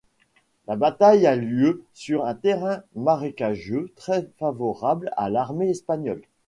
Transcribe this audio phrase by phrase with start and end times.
[0.67, 6.23] La bataille a lieu sur un terrain marécageux très favorable à l'armée espagnole.